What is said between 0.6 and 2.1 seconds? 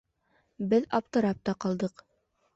Беҙ аптырап та ҡалдыҡ.